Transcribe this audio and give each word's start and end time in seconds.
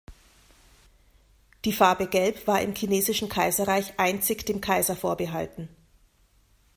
Die 1.63 1.71
Farbe 1.73 2.07
Gelb 2.07 2.47
war 2.47 2.59
im 2.59 2.73
chinesischen 2.73 3.29
Kaiserreich 3.29 3.99
einzig 3.99 4.47
dem 4.47 4.59
Kaiser 4.59 4.95
vorbehalten. 4.95 5.69